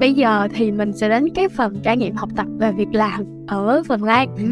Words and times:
Bây 0.00 0.14
giờ 0.14 0.48
thì 0.54 0.72
mình 0.72 0.92
sẽ 0.92 1.08
đến 1.08 1.28
cái 1.34 1.48
phần 1.48 1.74
trải 1.82 1.96
nghiệm 1.96 2.14
học 2.14 2.28
tập 2.36 2.46
và 2.58 2.70
việc 2.70 2.88
làm 2.92 3.24
ở 3.46 3.82
Phần 3.88 4.04
Lan. 4.04 4.36
Ừ. 4.36 4.44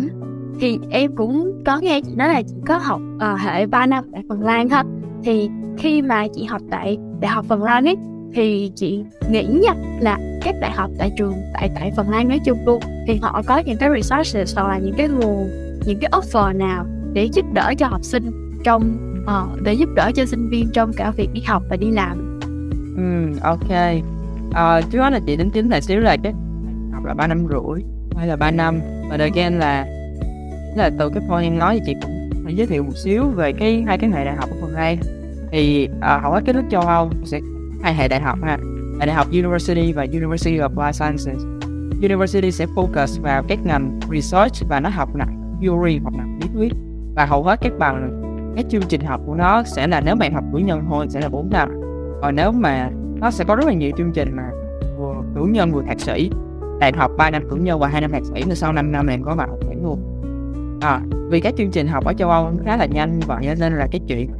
Thì 0.60 0.78
em 0.90 1.16
cũng 1.16 1.62
có 1.66 1.78
nghe 1.78 2.00
chị 2.00 2.14
nói 2.14 2.28
là 2.28 2.42
chị 2.42 2.54
có 2.66 2.78
học 2.78 3.00
uh, 3.16 3.40
hệ 3.40 3.66
3 3.66 3.86
năm 3.86 4.04
tại 4.12 4.22
Phần 4.28 4.42
Lan 4.42 4.68
hết. 4.68 4.86
Thì 5.24 5.50
khi 5.78 6.02
mà 6.02 6.26
chị 6.34 6.44
học 6.44 6.62
tại 6.70 6.98
Đại 7.20 7.30
học 7.30 7.44
Phần 7.48 7.62
Lan 7.62 7.84
ấy 7.84 7.96
thì 8.34 8.72
chị 8.76 9.04
nghĩ 9.30 9.44
nha 9.44 9.74
là 10.00 10.18
các 10.42 10.54
đại 10.60 10.70
học 10.70 10.90
tại 10.98 11.10
trường 11.18 11.34
tại 11.54 11.70
tại 11.74 11.92
Phần 11.96 12.10
Lan 12.10 12.28
nói 12.28 12.40
chung 12.44 12.58
luôn 12.66 12.80
thì 13.06 13.16
họ 13.22 13.42
có 13.46 13.58
những 13.58 13.76
cái 13.76 13.90
resources 13.94 14.56
hoặc 14.56 14.68
là 14.68 14.78
những 14.78 14.94
cái 14.96 15.08
nguồn 15.08 15.48
những 15.86 15.98
cái 16.00 16.10
offer 16.10 16.56
nào 16.56 16.86
để 17.12 17.24
giúp 17.24 17.44
đỡ 17.52 17.74
cho 17.78 17.86
học 17.86 18.04
sinh 18.04 18.30
trong 18.64 18.96
uh, 19.22 19.62
để 19.62 19.72
giúp 19.72 19.88
đỡ 19.96 20.10
cho 20.14 20.26
sinh 20.26 20.48
viên 20.50 20.70
trong 20.72 20.92
cả 20.96 21.10
việc 21.10 21.28
đi 21.32 21.40
học 21.46 21.62
và 21.70 21.76
đi 21.76 21.90
làm. 21.90 22.40
Ừ, 22.96 23.38
ok 23.42 24.04
à, 24.54 24.80
trước 24.90 24.98
đó 24.98 25.10
là 25.10 25.20
chị 25.26 25.36
tính 25.36 25.50
chính 25.50 25.68
là 25.68 25.80
xíu 25.80 26.00
là 26.00 26.16
cái 26.22 26.32
học 26.92 27.04
là 27.04 27.14
ba 27.14 27.26
năm 27.26 27.46
rưỡi 27.48 27.84
hay 28.16 28.26
là 28.26 28.36
ba 28.36 28.50
năm. 28.50 28.80
Và 29.10 29.16
again 29.16 29.58
là 29.58 29.86
là 30.76 30.90
từ 30.98 31.08
cái 31.08 31.22
point 31.28 31.44
em 31.44 31.58
nói 31.58 31.74
thì 31.74 31.82
chị 31.86 31.94
cũng 32.02 32.56
giới 32.56 32.66
thiệu 32.66 32.82
một 32.82 32.96
xíu 33.04 33.24
về 33.24 33.52
cái 33.52 33.84
hai 33.86 33.98
cái 33.98 34.10
hệ 34.10 34.24
đại 34.24 34.36
học 34.36 34.50
ở 34.50 34.56
phần 34.60 34.74
hai 34.74 34.98
thì 35.50 35.88
uh, 35.98 36.22
hầu 36.22 36.32
hết 36.32 36.40
cái 36.46 36.54
nước 36.54 36.62
châu 36.70 36.80
Âu 36.80 37.10
sẽ 37.24 37.40
hai 37.82 37.94
hệ 37.94 38.08
đại 38.08 38.20
học 38.20 38.38
ha. 38.42 38.58
Hệ 39.00 39.06
đại 39.06 39.14
học 39.14 39.26
University 39.30 39.92
và 39.92 40.06
University 40.12 40.58
of 40.58 40.74
Life 40.74 40.92
Sciences. 40.92 41.44
University 42.02 42.50
sẽ 42.50 42.66
focus 42.66 43.22
vào 43.22 43.42
các 43.48 43.58
ngành 43.64 44.00
research 44.12 44.68
và 44.68 44.80
nó 44.80 44.88
học 44.88 45.16
nặng 45.16 45.58
theory 45.60 45.98
hoặc 46.02 46.14
nặng 46.16 46.38
lý 46.42 46.48
thuyết. 46.54 46.72
Và 47.16 47.26
hầu 47.26 47.42
hết 47.42 47.60
các 47.62 47.72
bằng 47.78 48.22
các 48.56 48.66
chương 48.70 48.82
trình 48.88 49.00
học 49.00 49.20
của 49.26 49.34
nó 49.34 49.62
sẽ 49.62 49.86
là 49.86 50.00
nếu 50.00 50.16
bạn 50.16 50.34
học 50.34 50.44
cử 50.52 50.58
nhân 50.58 50.84
thôi 50.88 51.06
sẽ 51.08 51.20
là 51.20 51.28
4 51.28 51.50
năm. 51.50 51.68
Còn 52.22 52.36
nếu 52.36 52.52
mà 52.52 52.90
nó 53.20 53.30
sẽ 53.30 53.44
có 53.44 53.56
rất 53.56 53.66
là 53.66 53.72
nhiều 53.72 53.90
chương 53.96 54.12
trình 54.12 54.36
mà 54.36 54.50
vừa 54.98 55.14
cử 55.34 55.44
nhân 55.44 55.70
vừa 55.72 55.82
thạc 55.82 56.00
sĩ. 56.00 56.30
Đại 56.80 56.92
học 56.96 57.10
3 57.18 57.30
năm 57.30 57.42
cử 57.50 57.56
nhân 57.56 57.80
và 57.80 57.88
hai 57.88 58.00
năm 58.00 58.10
thạc 58.10 58.24
sĩ 58.24 58.42
rồi 58.46 58.56
sau 58.56 58.72
5 58.72 58.92
năm 58.92 59.06
em 59.06 59.22
có 59.22 59.34
vào 59.34 59.48
học 59.48 59.58
thạc 59.62 59.76
luôn. 59.82 59.98
À, 60.80 61.00
vì 61.30 61.40
các 61.40 61.54
chương 61.56 61.70
trình 61.70 61.86
học 61.86 62.04
ở 62.04 62.12
châu 62.12 62.30
Âu 62.30 62.50
khá 62.64 62.76
là 62.76 62.86
nhanh 62.86 63.20
và 63.26 63.40
nên 63.60 63.72
là 63.72 63.86
cái 63.90 64.00
chuyện 64.08 64.30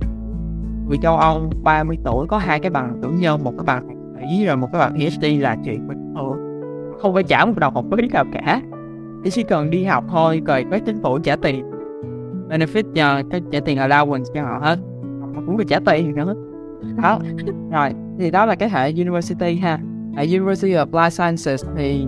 vì 0.89 0.98
châu 1.02 1.17
Âu 1.17 1.50
30 1.62 1.98
tuổi 2.05 2.27
có 2.27 2.39
hai 2.39 2.61
cái 2.61 2.70
bằng 2.70 3.00
cử 3.02 3.08
nhân 3.08 3.45
một 3.45 3.52
cái 3.56 3.64
bằng 3.67 3.89
thạc 3.89 3.97
sĩ 4.20 4.47
rồi 4.47 4.56
một 4.56 4.69
cái 4.72 4.80
bằng 4.80 4.95
PhD 4.95 5.25
là 5.41 5.56
chuyện 5.64 5.89
bình 5.89 6.14
thường. 6.14 6.36
Không 6.98 7.14
phải 7.14 7.22
trả 7.22 7.45
một 7.45 7.52
đồng 7.56 7.75
học 7.75 7.84
phí 7.97 8.08
nào 8.08 8.25
cả. 8.33 8.61
Chỉ 9.30 9.42
cần 9.42 9.70
đi 9.70 9.84
học 9.84 10.05
thôi 10.08 10.42
rồi 10.47 10.64
với 10.64 10.80
chính 10.80 11.02
phủ 11.02 11.19
trả 11.19 11.36
tiền. 11.36 11.70
Benefit 12.48 12.83
cho 12.95 13.22
cái 13.30 13.41
trả 13.50 13.61
tiền 13.61 13.78
allowance 13.78 14.25
cho 14.34 14.42
họ 14.42 14.58
hết. 14.62 14.78
Cũng 15.47 15.56
phải 15.56 15.67
trả 15.69 15.80
tiền 15.80 16.14
nữa. 16.14 16.34
Đó. 17.02 17.19
Rồi 17.72 17.91
thì 18.19 18.31
đó 18.31 18.47
là 18.47 18.55
cái 18.55 18.69
hệ 18.69 18.93
university 18.93 19.57
ha. 19.57 19.79
Hệ 20.17 20.27
University 20.27 20.73
of 20.73 20.91
Life 20.91 21.11
Sciences 21.11 21.65
thì 21.77 22.07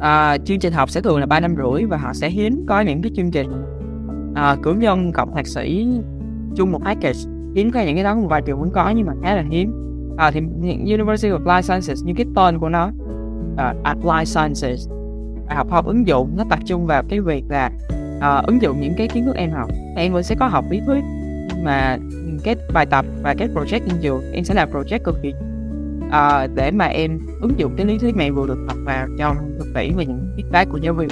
à, 0.00 0.38
chương 0.44 0.58
trình 0.58 0.72
học 0.72 0.90
sẽ 0.90 1.00
thường 1.00 1.20
là 1.20 1.26
ba 1.26 1.40
năm 1.40 1.54
rưỡi 1.56 1.84
và 1.84 1.96
họ 1.96 2.12
sẽ 2.12 2.30
hiếm 2.30 2.64
có 2.68 2.80
những 2.80 3.02
cái 3.02 3.12
chương 3.16 3.30
trình 3.30 3.50
à, 4.34 4.56
cử 4.62 4.74
nhân 4.74 5.12
cộng 5.12 5.34
thạc 5.34 5.46
sĩ 5.46 5.88
chung 6.56 6.72
một 6.72 6.80
package. 6.84 7.18
Hiếm 7.54 7.70
có 7.70 7.80
những 7.80 7.94
cái 7.94 8.04
đó 8.04 8.14
một 8.14 8.26
vài 8.28 8.42
trường 8.42 8.60
vẫn 8.60 8.70
có 8.70 8.92
nhưng 8.96 9.06
mà 9.06 9.12
khá 9.22 9.34
là 9.34 9.44
hiếm. 9.50 9.72
À, 10.16 10.30
thì 10.30 10.40
University 10.94 11.28
of 11.28 11.44
Life 11.44 11.62
Sciences 11.62 12.04
như 12.04 12.12
cái 12.16 12.26
tên 12.34 12.58
của 12.58 12.68
nó 12.68 12.90
uh, 13.52 13.82
Applied 13.82 14.28
Sciences. 14.28 14.88
Học 15.48 15.70
học 15.70 15.86
ứng 15.86 16.06
dụng 16.06 16.30
nó 16.36 16.44
tập 16.50 16.58
trung 16.66 16.86
vào 16.86 17.02
cái 17.08 17.20
việc 17.20 17.44
là 17.48 17.70
uh, 18.16 18.46
ứng 18.46 18.62
dụng 18.62 18.80
những 18.80 18.94
cái 18.96 19.08
kiến 19.08 19.24
thức 19.24 19.36
em 19.36 19.50
học. 19.50 19.70
Em 19.96 20.12
vẫn 20.12 20.22
sẽ 20.22 20.34
có 20.34 20.46
học 20.46 20.64
lý 20.70 20.80
thuyết 20.86 21.04
mà 21.62 21.98
cái 22.44 22.56
bài 22.72 22.86
tập 22.86 23.04
và 23.22 23.34
cái 23.38 23.48
project 23.48 23.80
trên 23.88 23.98
trường 24.02 24.32
em 24.32 24.44
sẽ 24.44 24.54
làm 24.54 24.70
project 24.70 24.98
cực 25.04 25.16
kỳ 25.22 25.32
uh, 26.06 26.50
để 26.54 26.70
mà 26.70 26.84
em 26.84 27.18
ứng 27.40 27.58
dụng 27.58 27.74
cái 27.76 27.86
lý 27.86 27.98
thuyết 27.98 28.16
này 28.16 28.30
vừa 28.30 28.46
được 28.46 28.58
học 28.68 28.76
vào 28.84 29.06
trong 29.18 29.36
thực 29.58 29.74
tiễn 29.74 29.96
và 29.96 30.02
những 30.02 30.36
feedback 30.36 30.66
của 30.72 30.78
giáo 30.78 30.94
viên. 30.94 31.08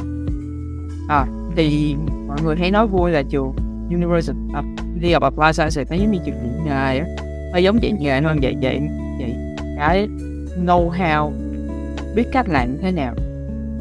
À, 1.09 1.27
thì 1.57 1.97
mọi 2.29 2.39
người 2.45 2.57
hay 2.57 2.71
nói 2.71 2.87
vui 2.87 3.11
là 3.11 3.23
trường 3.23 3.53
University 3.91 4.39
of, 4.53 4.77
of 5.01 5.21
Applied 5.21 5.55
Sciences 5.57 5.91
nó 5.91 5.97
giống 5.97 6.11
như 6.11 6.19
trường 6.27 6.35
dạy 6.35 6.65
nghề 6.65 6.99
á 6.99 7.07
nó 7.53 7.59
giống 7.59 7.83
dạy 7.83 7.93
nghề 8.01 8.21
hơn 8.21 8.43
dạy 8.43 8.57
dạy 8.61 8.81
dạy 9.21 9.35
cái 9.79 10.09
know 10.65 10.91
how 10.91 11.33
biết 12.15 12.25
cách 12.33 12.49
làm 12.49 12.73
như 12.73 12.79
thế 12.83 12.91
nào. 12.91 13.15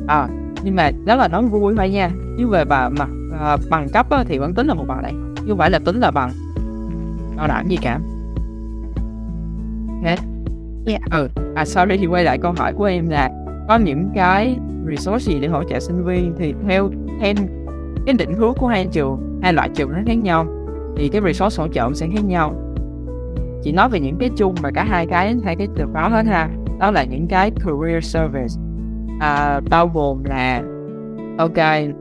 À, 0.08 0.28
nhưng 0.64 0.76
mà 0.76 0.92
đó 1.06 1.16
là 1.16 1.28
nói 1.28 1.44
vui 1.44 1.74
thôi 1.78 1.90
nha 1.90 2.12
chứ 2.38 2.48
về 2.48 2.66
bà 2.66 2.90
mặt 2.90 3.10
uh, 3.54 3.60
bằng 3.70 3.90
cấp 3.90 4.10
á, 4.10 4.24
thì 4.28 4.38
vẫn 4.38 4.54
tính 4.54 4.68
là 4.68 4.74
một 4.74 4.86
bằng 4.88 5.02
đại 5.02 5.14
chứ 5.36 5.46
không 5.48 5.58
phải 5.58 5.70
là 5.70 5.80
tính 5.80 6.00
là 6.00 6.12
bằng 6.12 6.32
bảo 7.40 7.48
đảm 7.48 7.68
gì 7.68 7.78
cả? 7.82 8.00
Thế 10.04 10.16
yeah. 10.88 11.02
ừ 11.12 11.30
à 11.56 11.66
sorry 11.66 11.98
thì 11.98 12.06
quay 12.06 12.24
lại 12.24 12.38
câu 12.42 12.54
hỏi 12.58 12.74
của 12.74 12.84
em 12.84 13.10
là 13.10 13.30
có 13.68 13.78
những 13.78 14.10
cái 14.16 14.58
resource 14.90 15.32
gì 15.32 15.40
để 15.40 15.48
hỗ 15.48 15.64
trợ 15.64 15.80
sinh 15.80 16.06
viên 16.06 16.34
thì 16.38 16.54
theo 16.68 16.90
theo 17.20 17.34
cái 18.06 18.14
định 18.14 18.34
hướng 18.34 18.54
của 18.54 18.68
hai 18.68 18.88
trường 18.92 19.40
hai 19.42 19.54
loại 19.54 19.70
trường 19.76 19.92
nó 19.92 20.00
khác 20.06 20.18
nhau 20.24 20.46
thì 20.98 21.10
cái 21.10 21.22
resource 21.26 21.64
hỗ 21.64 21.68
trợ 21.68 21.90
sẽ 21.94 22.08
khác 22.16 22.26
nhau. 22.26 22.54
Chỉ 23.64 23.72
nói 23.72 23.90
về 23.90 24.00
những 24.00 24.18
cái 24.20 24.30
chung 24.38 24.56
mà 24.64 24.70
cả 24.72 24.84
hai 24.84 25.08
cái 25.08 25.36
hai 25.44 25.56
cái 25.56 25.68
từ 25.76 25.86
đó 25.94 26.08
hết 26.08 26.26
ha 26.26 26.50
đó 26.80 26.92
là 26.92 27.04
những 27.04 27.28
cái 27.28 27.52
career 27.52 28.06
service. 28.06 28.56
À, 29.20 29.60
bao 29.70 29.92
gồm 29.94 30.24
là 30.24 30.64
ok 31.38 31.56
cái 31.56 31.92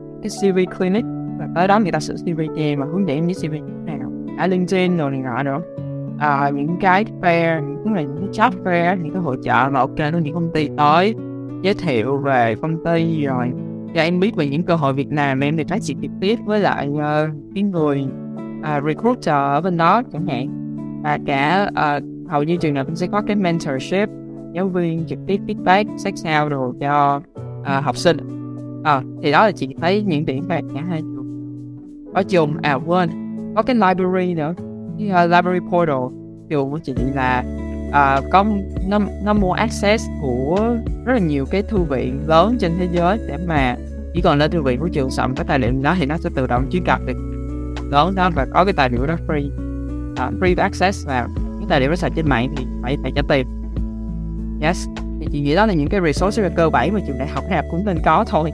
CV 0.41 0.77
clinic 0.77 1.05
và 1.39 1.47
tới 1.55 1.67
đó 1.67 1.79
người 1.79 1.91
ta 1.91 1.99
sửa 1.99 2.15
CV 2.15 2.41
cho 2.55 2.61
em 2.61 2.79
mà 2.79 2.85
hướng 2.85 3.07
dẫn 3.07 3.17
em 3.17 3.25
với 3.25 3.35
CV 3.35 3.78
cả 4.39 4.47
LinkedIn 4.47 4.97
rồi 4.97 5.11
này 5.11 5.21
nọ 5.21 5.43
nữa. 5.43 5.61
À, 6.19 6.51
những 6.53 6.77
cái 6.81 7.05
fair 7.21 7.61
những 7.61 7.95
cái 7.95 8.05
những 8.05 8.17
cái 8.17 8.29
job 8.51 8.63
fair 8.63 9.01
những 9.01 9.13
cái 9.13 9.21
hội 9.21 9.37
trợ 9.43 9.69
mà 9.71 9.79
ok 9.79 9.99
nó 10.13 10.17
những 10.17 10.33
công 10.33 10.51
ty 10.53 10.69
tới. 10.77 11.15
Giới 11.61 11.73
thiệu 11.73 12.17
về 12.17 12.55
công 12.61 12.83
ty 12.85 13.25
rồi. 13.25 13.51
Cho 13.95 14.01
em 14.01 14.19
biết 14.19 14.35
về 14.35 14.47
những 14.47 14.63
cơ 14.63 14.75
hội 14.75 14.93
việt 14.93 15.11
nam 15.11 15.39
em 15.39 15.57
thì 15.57 15.63
nói 15.63 15.79
chuyện 15.83 15.97
trực 16.01 16.11
tiếp 16.21 16.39
với 16.45 16.59
lại 16.59 16.89
uh, 16.89 16.99
cái 17.55 17.63
người 17.63 18.05
uh, 18.59 18.83
recruiter 18.87 19.33
ở 19.33 19.61
bên 19.61 19.77
đó 19.77 20.01
chẳng 20.13 20.27
hạn. 20.27 20.47
Và 21.03 21.19
cả 21.25 21.69
uh, 21.69 22.03
hầu 22.29 22.43
như 22.43 22.57
trường 22.57 22.73
nào 22.73 22.85
cũng 22.85 22.95
sẽ 22.95 23.07
có 23.07 23.21
cái 23.21 23.35
mentorship 23.35 24.09
giáo 24.53 24.67
viên 24.67 25.05
trực 25.07 25.19
tiếp 25.27 25.39
feedback 25.47 25.97
sát 25.97 26.17
sao 26.17 26.49
rồi 26.49 26.73
cho 26.79 27.21
uh, 27.61 27.83
học 27.83 27.97
sinh. 27.97 28.17
À, 28.83 29.01
thì 29.21 29.31
đó 29.31 29.45
là 29.45 29.51
chị 29.51 29.75
thấy 29.81 30.03
những 30.03 30.25
điểm 30.25 30.43
về 30.47 30.61
cả 30.75 30.81
hai 30.89 31.01
trường. 31.01 31.25
Có 32.13 32.23
trường 32.23 32.53
à 32.61 32.73
quên 32.73 33.09
có 33.55 33.61
cái 33.61 33.75
library 33.75 34.33
nữa. 34.33 34.53
Cái 34.99 35.07
uh, 35.07 35.31
library 35.31 35.59
portal. 35.71 36.19
Kiểu 36.49 36.67
của 36.71 36.79
chị 36.83 36.93
là 37.15 37.43
uh, 37.89 38.23
có 38.31 38.45
nó, 38.87 38.99
nó 39.23 39.33
mua 39.33 39.51
access 39.51 40.07
của 40.21 40.75
rất 41.05 41.13
là 41.13 41.19
nhiều 41.19 41.45
cái 41.51 41.61
thư 41.61 41.77
viện 41.77 42.19
lớn 42.27 42.57
trên 42.59 42.71
thế 42.79 42.87
giới 42.91 43.19
để 43.27 43.37
mà 43.47 43.75
chỉ 44.13 44.21
còn 44.21 44.37
lên 44.37 44.51
thư 44.51 44.61
viện 44.61 44.79
của 44.79 44.87
trường 44.87 45.09
soạn 45.09 45.35
cái 45.35 45.45
tài 45.47 45.59
liệu 45.59 45.71
đó 45.81 45.95
thì 45.99 46.05
nó 46.05 46.17
sẽ 46.17 46.29
tự 46.35 46.47
động 46.47 46.65
truy 46.71 46.79
cập 46.85 46.99
được 47.05 47.17
lớn 47.91 48.15
đó 48.15 48.29
và 48.35 48.47
có 48.53 48.65
cái 48.65 48.73
tài 48.73 48.89
liệu 48.89 49.05
đó 49.05 49.15
free. 49.27 49.49
Uh, 50.11 50.41
free 50.41 50.55
access 50.57 51.07
và 51.07 51.27
cái 51.59 51.65
tài 51.69 51.79
liệu 51.79 51.89
đó 51.89 51.95
sạch 51.95 52.11
trên 52.15 52.29
mạng 52.29 52.53
thì 52.57 52.65
phải 52.81 52.97
phải 53.03 53.11
trả 53.15 53.21
tiền. 53.29 53.47
Yes. 54.61 54.87
Thì 55.19 55.27
chị 55.31 55.41
nghĩ 55.41 55.55
đó 55.55 55.65
là 55.65 55.73
những 55.73 55.89
cái 55.89 56.01
resource 56.05 56.49
cơ 56.55 56.69
bản 56.69 56.93
mà 56.93 56.99
trường 57.07 57.17
đại 57.19 57.27
học 57.27 57.43
đại 57.49 57.55
học 57.55 57.65
cũng 57.71 57.85
nên 57.85 57.97
có 58.05 58.25
thôi. 58.27 58.51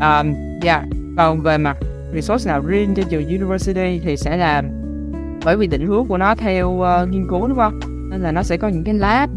Um, 0.00 0.34
yeah. 0.64 0.82
Còn 1.16 1.40
về 1.40 1.58
mặt 1.58 1.76
resource 2.14 2.50
nào 2.50 2.60
riêng 2.60 2.94
cho 2.94 3.02
trường 3.10 3.26
university 3.26 4.00
thì 4.04 4.16
sẽ 4.16 4.36
là 4.36 4.62
bởi 5.44 5.56
vì 5.56 5.66
định 5.66 5.86
hướng 5.86 6.06
của 6.06 6.18
nó 6.18 6.34
theo 6.34 6.68
uh, 6.70 7.08
nghiên 7.08 7.28
cứu 7.28 7.48
đúng 7.48 7.58
không 7.58 7.80
nên 8.10 8.20
là 8.20 8.32
nó 8.32 8.42
sẽ 8.42 8.56
có 8.56 8.68
những 8.68 8.84
cái 8.84 8.94
lab 8.94 9.30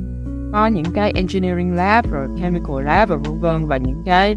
có 0.51 0.67
những 0.67 0.85
cái 0.93 1.11
engineering 1.15 1.75
lab 1.75 2.11
rồi 2.11 2.27
chemical 2.41 2.83
lab 2.83 3.09
và 3.09 3.15
vân 3.15 3.39
vân 3.39 3.65
và 3.67 3.77
những 3.77 4.03
cái 4.05 4.35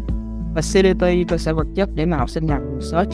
facility 0.55 1.25
cơ 1.27 1.37
sở 1.37 1.53
vật 1.53 1.67
chất 1.75 1.89
để 1.95 2.05
mà 2.05 2.17
học 2.17 2.29
sinh 2.29 2.47
làm 2.47 2.61
research 2.79 3.13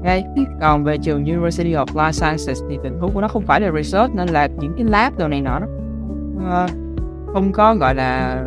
okay. 0.00 0.24
còn 0.60 0.84
về 0.84 0.98
trường 0.98 1.24
University 1.24 1.72
of 1.72 1.86
Life 1.86 2.12
Sciences 2.12 2.62
thì 2.68 2.78
định 2.82 2.98
hướng 3.00 3.10
của 3.14 3.20
nó 3.20 3.28
không 3.28 3.46
phải 3.46 3.60
là 3.60 3.70
research 3.76 4.14
nên 4.14 4.28
là 4.28 4.46
những 4.46 4.72
cái 4.76 4.84
lab 4.84 5.18
đồ 5.18 5.28
này 5.28 5.40
nọ 5.40 5.58
nó 5.58 5.66
uh, 6.64 6.70
không 7.32 7.52
có 7.52 7.74
gọi 7.74 7.94
là 7.94 8.42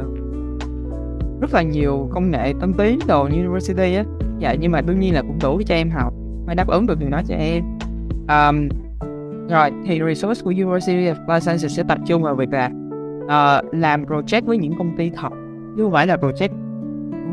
rất 1.41 1.53
là 1.53 1.61
nhiều 1.61 2.09
công 2.11 2.31
nghệ 2.31 2.53
tân 2.61 2.73
tiến 2.73 2.99
đồ 3.07 3.23
university 3.23 3.95
á 3.95 4.03
dạ 4.43 4.55
nhưng 4.59 4.71
mà 4.71 4.81
đương 4.81 4.99
nhiên 4.99 5.13
là 5.13 5.21
cũng 5.21 5.37
đủ 5.41 5.61
cho 5.65 5.75
em 5.75 5.89
học 5.89 6.13
mới 6.45 6.55
đáp 6.55 6.67
ứng 6.67 6.87
được 6.87 6.99
điều 6.99 7.09
đó 7.09 7.21
cho 7.27 7.35
em. 7.35 7.63
Um, 8.27 8.69
rồi 9.49 9.71
thì 9.85 10.01
resource 10.07 10.43
của 10.43 10.49
University 10.49 10.93
of 10.93 11.25
Life 11.27 11.39
Sciences 11.39 11.77
sẽ 11.77 11.83
tập 11.83 11.97
trung 12.05 12.23
vào 12.23 12.35
việc 12.35 12.49
là 12.51 12.69
uh, 13.23 13.73
làm 13.73 14.05
project 14.05 14.45
với 14.45 14.57
những 14.57 14.73
công 14.77 14.97
ty 14.97 15.09
thật 15.09 15.29
chứ 15.77 15.83
không 15.83 15.91
phải 15.91 16.07
là 16.07 16.15
project 16.15 16.49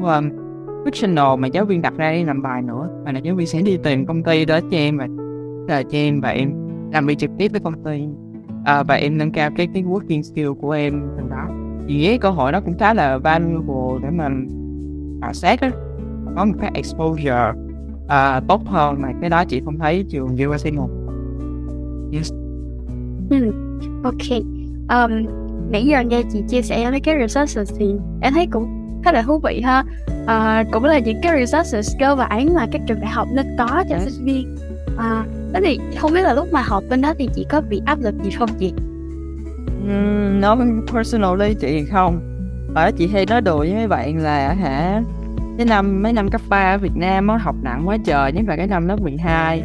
um, 0.02 0.30
fictional 0.84 1.36
mà 1.36 1.48
giáo 1.48 1.64
viên 1.64 1.82
đặt 1.82 1.94
ra 1.96 2.12
đi 2.12 2.24
làm 2.24 2.42
bài 2.42 2.62
nữa 2.62 2.88
mà 3.04 3.12
là 3.12 3.18
giáo 3.18 3.34
viên 3.34 3.46
sẽ 3.46 3.62
đi 3.62 3.78
tìm 3.82 4.06
công 4.06 4.22
ty 4.22 4.44
đó 4.44 4.60
cho 4.60 4.76
em 4.76 4.98
và 4.98 5.06
là 5.68 5.82
cho 5.82 5.98
em 5.98 6.20
và 6.20 6.28
em 6.28 6.52
làm 6.92 7.06
việc 7.06 7.18
trực 7.18 7.30
tiếp 7.38 7.52
với 7.52 7.60
công 7.60 7.84
ty. 7.84 8.04
Uh, 8.60 8.86
và 8.86 8.94
em 8.94 9.18
nâng 9.18 9.32
cao 9.32 9.50
cái 9.56 9.68
cái 9.74 9.82
working 9.82 10.22
skill 10.22 10.52
của 10.60 10.70
em 10.70 11.02
từ 11.16 11.22
đó. 11.30 11.48
Thì 11.88 12.06
cái 12.06 12.18
cơ 12.18 12.30
hội 12.30 12.52
đó 12.52 12.60
cũng 12.60 12.78
khá 12.78 12.94
là 12.94 13.18
valuable 13.18 13.98
để 14.02 14.10
mà 14.10 14.28
khảo 15.22 15.32
sát 15.32 15.60
đó 15.62 15.68
có 16.36 16.44
một 16.44 16.54
cái 16.60 16.70
exposure 16.74 17.52
uh, 18.04 18.48
tốt 18.48 18.62
hơn 18.66 19.02
mà 19.02 19.08
cái 19.20 19.30
đó 19.30 19.44
chị 19.44 19.62
không 19.64 19.78
thấy 19.78 20.04
trường 20.08 20.36
USC 20.48 20.72
một. 20.72 20.90
Yes. 22.12 22.32
Ừ. 23.30 23.52
ok. 24.04 24.42
Um, 24.88 25.26
nãy 25.70 25.86
giờ 25.86 26.02
nghe 26.02 26.22
chị 26.32 26.42
chia 26.48 26.62
sẻ 26.62 26.90
mấy 26.90 27.00
cái 27.00 27.14
resources 27.20 27.78
thì 27.78 27.94
em 28.20 28.32
thấy 28.34 28.46
cũng 28.50 28.80
khá 29.04 29.12
là 29.12 29.22
thú 29.22 29.38
vị 29.38 29.60
ha. 29.64 29.84
À, 30.26 30.64
cũng 30.72 30.84
là 30.84 30.98
những 30.98 31.20
cái 31.22 31.46
resources 31.46 31.96
cơ 32.00 32.16
bản 32.16 32.54
mà 32.54 32.66
các 32.72 32.80
trường 32.86 33.00
đại 33.00 33.10
học 33.10 33.28
nên 33.32 33.46
có 33.58 33.84
cho 33.88 33.96
yes. 33.96 34.08
sinh 34.08 34.24
viên. 34.24 34.56
À, 34.98 35.24
thế 35.54 35.60
thì 35.64 35.78
không 35.98 36.12
biết 36.12 36.22
là 36.22 36.34
lúc 36.34 36.48
mà 36.52 36.62
học 36.62 36.84
bên 36.90 37.00
đó 37.00 37.14
thì 37.18 37.28
chị 37.34 37.46
có 37.50 37.60
bị 37.60 37.80
áp 37.86 37.98
lực 38.00 38.14
gì 38.22 38.30
không 38.30 38.48
chị? 38.58 38.72
Um, 39.88 40.40
nói 40.40 40.56
personally 40.92 41.54
chị 41.54 41.84
không. 41.84 42.20
Bởi 42.74 42.92
chị 42.92 43.06
hay 43.06 43.26
nói 43.26 43.40
đùa 43.40 43.58
với 43.58 43.74
mấy 43.74 43.88
bạn 43.88 44.18
là 44.18 44.54
hả 44.54 45.02
cái 45.60 45.66
năm 45.66 46.02
mấy 46.02 46.12
năm 46.12 46.28
cấp 46.30 46.40
3 46.48 46.72
ở 46.74 46.78
Việt 46.78 46.96
Nam 46.96 47.26
nó 47.26 47.36
học 47.36 47.54
nặng 47.62 47.88
quá 47.88 47.96
trời 48.04 48.32
nhất 48.32 48.44
là 48.48 48.56
cái 48.56 48.66
năm 48.66 48.88
lớp 48.88 49.00
12 49.00 49.62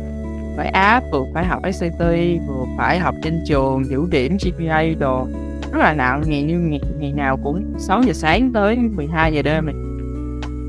phải 0.58 0.68
áp 0.68 1.04
vừa 1.12 1.26
phải 1.34 1.46
học 1.46 1.62
SAT 1.74 2.00
vừa 2.48 2.66
phải 2.78 3.00
học 3.00 3.16
trên 3.24 3.40
trường 3.48 3.86
giữ 3.86 4.08
điểm 4.12 4.38
GPA 4.38 4.84
đồ. 5.00 5.28
Rất 5.72 5.80
là 5.80 5.94
nặng 5.94 6.24
ngày 6.26 6.44
như 6.44 6.60
ngày, 6.60 6.82
ngày 7.00 7.12
nào 7.12 7.38
cũng 7.44 7.74
6 7.78 8.02
giờ 8.04 8.14
sáng 8.14 8.52
tới 8.54 8.78
12 8.78 9.34
giờ 9.34 9.42
đêm 9.42 9.66
này. 9.66 9.76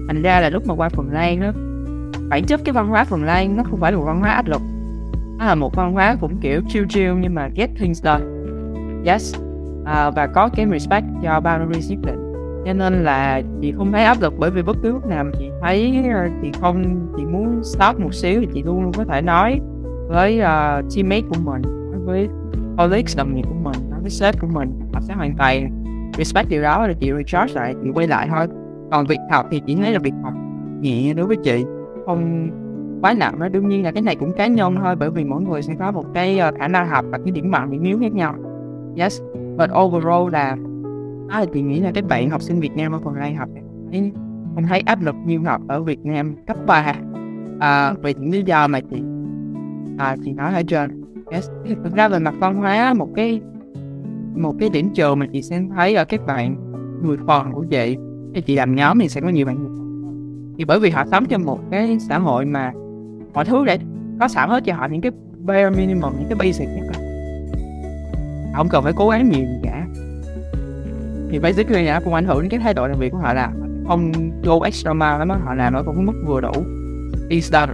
Thành 0.09 0.23
ra 0.23 0.41
là 0.41 0.51
lúc 0.51 0.67
mà 0.67 0.75
qua 0.75 0.89
Phần 0.89 1.11
Lan 1.13 1.41
đó 1.41 1.53
bản 2.29 2.45
chất 2.45 2.61
cái 2.65 2.73
văn 2.73 2.89
hóa 2.89 3.05
Phần 3.05 3.25
Lan 3.25 3.57
nó 3.57 3.63
không 3.63 3.81
phải 3.81 3.93
là 3.93 3.99
một 3.99 4.05
văn 4.05 4.21
hóa 4.21 4.31
áp 4.31 4.47
lực. 4.47 4.63
Nó 5.39 5.47
là 5.47 5.55
một 5.55 5.77
văn 5.77 5.93
hóa 5.93 6.17
cũng 6.21 6.37
kiểu 6.41 6.61
chill 6.69 6.87
chill 6.89 7.15
nhưng 7.21 7.35
mà 7.35 7.49
get 7.57 7.71
things 7.79 8.03
done. 8.03 8.25
Yes 9.07 9.35
à, 9.85 10.11
và 10.11 10.27
có 10.27 10.49
cái 10.57 10.67
respect 10.73 11.07
cho 11.23 11.41
boundaries 11.41 11.91
nhất 11.91 11.99
định 12.07 12.26
cho 12.67 12.73
nên 12.73 13.05
là 13.05 13.43
chị 13.61 13.73
không 13.77 13.93
thấy 13.93 14.05
áp 14.05 14.17
lực 14.21 14.35
bởi 14.39 14.51
vì 14.51 14.63
bất 14.63 14.77
cứ 14.83 14.93
lúc 14.93 15.07
nào 15.07 15.25
chị 15.39 15.51
thấy 15.63 16.05
ờ, 16.15 16.29
chị 16.43 16.51
không 16.61 17.07
chị 17.17 17.25
muốn 17.25 17.65
stop 17.65 18.01
một 18.01 18.15
xíu 18.15 18.41
thì 18.41 18.49
chị 18.55 18.63
luôn 18.63 18.83
luôn 18.83 18.93
có 18.93 19.05
thể 19.05 19.23
nói 19.23 19.61
với 20.09 20.41
uh, 20.41 20.95
teammate 20.97 21.21
của 21.21 21.41
mình 21.45 21.63
nói 21.63 22.01
với 22.05 22.29
colleagues 22.79 23.19
đồng 23.19 23.35
nghiệp 23.35 23.45
của 23.49 23.55
mình 23.63 23.91
nói 23.91 24.01
với 24.01 24.11
sếp 24.11 24.41
của 24.41 24.47
mình. 24.47 24.81
Họ 24.93 25.01
sẽ 25.01 25.15
hoàn 25.15 25.37
toàn 25.39 25.83
respect 26.19 26.49
điều 26.49 26.63
đó 26.63 26.87
rồi 26.87 26.97
chị 27.01 27.13
recharge 27.17 27.55
lại 27.55 27.75
chị 27.83 27.91
quay 27.95 28.07
lại 28.07 28.29
thôi. 28.31 28.47
Còn 28.91 29.07
việc 29.07 29.19
học 29.31 29.47
thì 29.51 29.63
chỉ 29.67 29.77
thấy 29.77 29.93
là 29.93 29.99
việc 29.99 30.15
học 30.23 30.33
nhẹ 30.81 31.15
đối 31.15 31.27
với 31.27 31.37
chị 31.37 31.65
không 32.07 32.51
quá 33.03 33.15
nặng. 33.19 33.39
Đó 33.41 33.49
đương 33.49 33.69
nhiên 33.69 33.85
là 33.85 33.93
cái 33.93 34.03
này 34.03 34.17
cũng 34.17 34.33
cá 34.33 34.47
nhân 34.47 34.77
thôi 34.77 34.97
bởi 34.97 35.11
vì 35.11 35.25
mỗi 35.25 35.43
người 35.43 35.63
sẽ 35.63 35.75
có 35.79 35.91
một 35.91 36.05
cái 36.15 36.39
ờ, 36.39 36.53
khả 36.59 36.69
năng 36.69 36.89
học 36.89 37.05
và 37.11 37.19
cái 37.25 37.31
điểm 37.31 37.51
mạnh 37.51 37.71
điểm 37.71 37.83
yếu 37.83 37.99
khác 38.01 38.13
nhau. 38.13 38.35
Yes 38.97 39.21
but 39.59 39.71
overall 39.79 40.33
là 40.33 40.57
đó 41.29 41.41
là 41.41 41.47
chị 41.55 41.63
nghĩ 41.63 41.81
là 41.81 41.91
các 41.95 42.05
bạn 42.09 42.31
học 42.31 42.43
sinh 42.43 42.61
Việt 42.61 42.77
Nam 42.77 42.93
ở 42.93 42.99
phần 43.05 43.15
Lan 43.15 43.37
học 43.37 43.49
thấy 43.91 44.13
không 44.55 44.65
thấy 44.69 44.81
áp 44.81 45.03
lực 45.03 45.15
như 45.27 45.39
học 45.39 45.61
ở 45.69 45.83
Việt 45.83 46.05
Nam 46.05 46.37
cấp 46.47 46.57
3 46.67 46.95
à, 47.61 47.95
vì 48.03 48.15
những 48.15 48.31
lý 48.31 48.43
do 48.43 48.67
mà 48.67 48.81
chị 48.81 49.03
à, 49.99 50.17
chị 50.25 50.33
nói 50.33 50.55
ở 50.55 50.63
trên. 50.63 51.03
Yes. 51.31 51.51
thực 51.85 51.95
ra 51.95 52.09
về 52.09 52.19
mặt 52.19 52.35
văn 52.39 52.57
hóa 52.57 52.95
một 52.95 53.09
cái 53.15 53.41
một 54.35 54.55
cái 54.61 54.69
điểm 54.69 54.91
trừ 54.95 55.15
mà 55.15 55.27
chị 55.33 55.43
sẽ 55.43 55.63
thấy 55.77 55.95
ở 55.95 56.05
các 56.05 56.27
bạn 56.27 56.57
người 57.03 57.17
phần 57.27 57.53
của 57.53 57.65
chị 57.71 57.97
thì 58.35 58.41
chị 58.41 58.57
làm 58.57 58.75
nhóm 58.75 58.99
thì 58.99 59.09
sẽ 59.09 59.21
có 59.21 59.29
nhiều 59.29 59.47
bạn 59.47 59.77
thì 60.59 60.65
bởi 60.65 60.81
vì 60.81 60.91
họ 60.91 61.05
sống 61.11 61.27
trong 61.27 61.45
một 61.45 61.61
cái 61.71 61.99
xã 62.01 62.19
hội 62.19 62.45
mà 62.45 62.73
mọi 63.35 63.45
thứ 63.45 63.65
để 63.65 63.79
có 64.21 64.29
sẵn 64.29 64.49
hết 64.49 64.65
cho 64.65 64.75
họ 64.75 64.87
những 64.87 65.01
cái 65.01 65.13
bare 65.39 65.71
minimum 65.71 66.13
những 66.19 66.29
cái 66.29 66.39
basic 66.39 66.69
nhất. 66.69 66.97
Họ 68.53 68.59
không 68.59 68.69
cần 68.69 68.85
phải 68.85 68.93
cố 68.97 69.09
gắng 69.09 69.31
nhiều. 69.31 69.45
gì 69.63 69.66
thì 71.31 71.39
basically 71.39 71.85
là 71.85 72.01
cũng 72.01 72.15
ảnh 72.15 72.27
hưởng 72.27 72.41
đến 72.41 72.51
cái 72.51 72.61
thái 72.61 72.75
độ 72.75 72.87
làm 72.87 72.99
việc 72.99 73.13
của 73.13 73.19
họ 73.19 73.33
là 73.33 73.53
không 73.89 74.13
go 74.45 74.59
extra 74.65 74.93
mile 74.93 75.19
lắm 75.19 75.29
họ 75.45 75.55
làm 75.55 75.75
ở 75.75 75.83
một 75.83 75.95
mức 75.97 76.23
vừa 76.27 76.41
đủ. 76.41 76.53
Is 77.29 77.53
done 77.53 77.73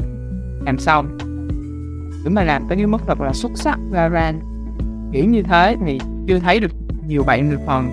làm 0.67 0.79
xong. 0.79 1.19
Nếu 2.25 2.33
mà 2.33 2.45
làm 2.45 2.63
tới 2.69 2.77
cái 2.77 2.87
mức 2.87 2.99
thật 3.07 3.21
là 3.21 3.33
xuất 3.33 3.53
sắc, 3.55 3.79
ra 3.93 4.09
ra 4.09 4.33
kiểu 5.13 5.25
như 5.25 5.43
thế, 5.43 5.77
thì 5.87 6.01
chưa 6.29 6.39
thấy 6.39 6.61
được 6.61 6.71
nhiều 7.07 7.23
bạn 7.23 7.49
người 7.49 7.59
phần 7.67 7.89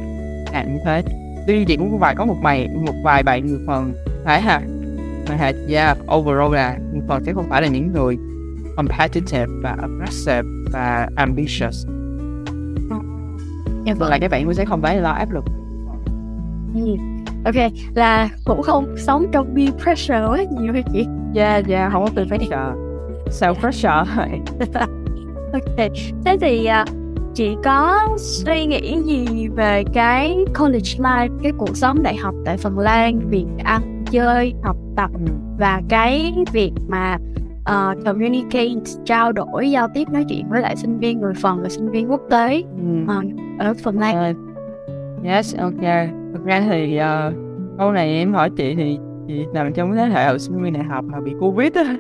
làm 0.54 0.74
như 0.74 0.80
thế. 0.86 1.04
Tuy 1.48 1.58
nhiên 1.58 1.68
chị 1.68 1.78
cũng 1.78 1.92
có 1.92 1.98
vài, 1.98 2.16
có 2.16 2.26
một 2.26 2.38
vài 2.44 2.68
một 2.86 2.94
vài 3.04 3.24
bạn 3.24 3.48
người 3.48 3.60
phần 3.68 3.94
thấy 4.26 4.42
ha. 4.42 4.62
Mà 5.30 5.36
hạt 5.36 5.56
yeah, 5.70 5.98
overall 6.16 6.56
là 6.56 6.78
người 6.94 7.02
phần 7.08 7.24
sẽ 7.26 7.34
không 7.34 7.50
phải 7.50 7.62
là 7.62 7.68
những 7.68 7.92
người 7.94 8.18
competitive 8.76 9.46
và 9.64 9.78
aggressive 9.82 10.44
và 10.72 11.10
ambitious 11.16 11.88
dạ 13.90 13.96
vâng 14.00 14.10
là 14.10 14.18
các 14.22 14.32
bạn 14.32 14.46
cũng 14.46 14.54
sẽ 14.54 14.66
không 14.66 14.82
phải 14.82 15.02
lo 15.02 15.12
áp 15.12 15.32
lực 15.32 15.44
ừ. 16.76 16.96
ok 17.46 17.72
là 17.96 18.30
cũng 18.46 18.62
không 18.62 18.96
sống 18.98 19.26
trong 19.32 19.56
peer 19.56 19.70
pressure 19.84 20.26
quá 20.28 20.44
nhiều 20.60 20.74
hay 20.74 20.84
chị 20.94 21.06
yeah 21.36 21.68
yeah 21.68 21.92
không 21.92 22.06
có 22.06 22.12
peer 22.16 22.28
pressure 22.28 22.74
self 23.26 23.54
pressure 23.54 24.04
ok 25.54 25.90
thế 26.26 26.38
thì 26.42 26.68
uh, 26.82 26.90
chị 27.34 27.56
có 27.64 28.00
suy 28.18 28.66
nghĩ 28.66 29.02
gì 29.02 29.48
về 29.48 29.84
cái 29.94 30.38
college 30.60 30.92
life 30.98 31.30
cái 31.44 31.52
cuộc 31.58 31.78
sống 31.78 32.04
đại 32.04 32.16
học 32.16 32.36
tại 32.46 32.58
Phần 32.58 32.80
Lan 32.80 33.20
việc 33.30 33.46
ăn 33.64 34.06
chơi 34.12 34.54
học 34.64 34.78
tập 34.96 35.10
ừ. 35.14 35.32
và 35.58 35.82
cái 35.90 36.34
việc 36.54 36.72
mà 36.88 37.18
uh, 37.70 38.06
communicate 38.06 38.82
trao 39.06 39.32
đổi 39.32 39.72
giao 39.72 39.88
tiếp 39.94 40.10
nói 40.10 40.26
chuyện 40.30 40.50
với 40.50 40.62
lại 40.62 40.76
sinh 40.76 41.00
viên 41.00 41.22
người 41.22 41.34
phần 41.34 41.62
và 41.62 41.70
sinh 41.70 41.92
viên 41.92 42.12
quốc 42.12 42.22
tế 42.30 42.64
ừ. 42.82 43.04
uh, 43.04 43.60
ở 43.60 43.74
Phần 43.84 44.00
Lan. 44.00 44.32
Uh, 44.32 45.26
yes, 45.26 45.56
ok. 45.58 46.10
Thực 46.34 46.46
ra 46.46 46.62
thì 46.70 47.00
uh, 47.00 47.34
câu 47.78 47.92
này 47.92 48.10
em 48.10 48.34
hỏi 48.34 48.50
chị 48.50 48.76
thì 48.76 49.00
chị 49.28 49.46
nằm 49.54 49.74
trong 49.74 49.96
thế 49.96 50.06
hệ 50.06 50.26
học 50.26 50.40
sinh 50.40 50.64
viên 50.64 50.74
đại 50.74 50.84
học 50.84 51.06
mà 51.06 51.20
bị 51.20 51.32
covid 51.40 51.74
á 51.74 51.96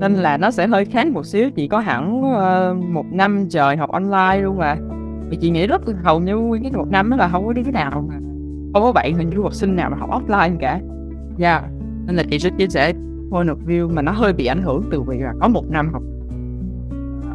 nên 0.00 0.14
là 0.14 0.36
nó 0.36 0.50
sẽ 0.50 0.66
hơi 0.66 0.84
khác 0.84 1.06
một 1.06 1.26
xíu 1.26 1.50
chị 1.50 1.68
có 1.68 1.78
hẳn 1.78 2.20
uh, 2.20 2.84
một 2.84 3.04
năm 3.12 3.46
trời 3.50 3.76
học 3.76 3.90
online 3.90 4.40
luôn 4.42 4.58
mà 4.58 4.76
thì 5.30 5.36
chị 5.40 5.50
nghĩ 5.50 5.66
rất 5.66 5.82
hầu 6.02 6.20
như 6.20 6.36
nguyên 6.36 6.62
cái 6.62 6.72
một 6.72 6.90
năm 6.90 7.10
đó 7.10 7.16
là 7.16 7.28
không 7.28 7.46
có 7.46 7.52
đứa 7.52 7.62
nào 7.72 8.04
mà 8.08 8.14
không 8.74 8.82
có 8.82 8.92
bạn 8.92 9.14
hình 9.14 9.30
du 9.36 9.42
học 9.42 9.54
sinh 9.54 9.76
nào 9.76 9.90
mà 9.90 9.96
học 9.96 10.10
offline 10.10 10.56
cả 10.60 10.80
dạ 11.36 11.58
yeah. 11.58 11.70
nên 12.06 12.16
là 12.16 12.22
chị 12.30 12.38
sẽ 12.38 12.50
chia 12.58 12.66
sẻ 12.68 12.92
point 13.32 13.48
of 13.48 13.56
view 13.66 13.94
mà 13.94 14.02
nó 14.02 14.12
hơi 14.12 14.32
bị 14.32 14.46
ảnh 14.46 14.62
hưởng 14.62 14.82
từ 14.90 15.02
việc 15.02 15.20
là 15.20 15.32
có 15.40 15.48
một 15.48 15.64
năm 15.70 15.92
học 15.92 16.02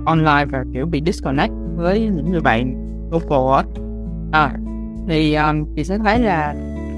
online 0.06 0.46
và 0.51 0.63
kiểu 0.74 0.86
bị 0.86 1.01
disconnect 1.06 1.54
với 1.75 2.00
những 2.00 2.32
người 2.32 2.42
bạn 2.42 2.74
local 3.12 3.58
á 3.58 3.63
à, 4.32 4.58
thì 5.08 5.36
um, 5.36 5.66
chị 5.75 5.84
sẽ 5.84 5.98
thấy 5.98 6.20
là 6.20 6.56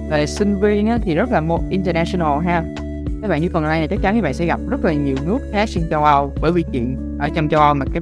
về 0.10 0.25
sinh 0.25 0.60
viên 0.60 0.88
á, 0.88 0.98
thì 1.01 1.15
rất 1.15 1.32
là 1.32 1.41
một 1.41 1.62
international 1.70 2.46
ha. 2.46 2.63
Các 3.22 3.27
bạn 3.27 3.41
như 3.41 3.50
phần 3.53 3.63
này 3.63 3.88
chắc 3.88 4.00
chắn 4.01 4.15
các 4.15 4.24
bạn 4.24 4.34
sẽ 4.34 4.46
gặp 4.46 4.60
rất 4.70 4.86
là 4.86 4.94
nhiều 4.94 5.15
nước 5.25 5.39
khác 5.51 5.70
trên 5.70 5.84
châu 5.89 6.03
Âu 6.03 6.34
bởi 6.41 6.51
vì 6.51 6.63
chuyện 6.72 7.18
ở 7.20 7.29
trong 7.36 7.50
châu 7.50 7.62
Âu 7.62 7.74
mà 7.74 7.86
cái 7.94 8.01